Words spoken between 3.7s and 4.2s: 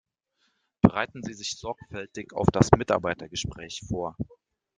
vor!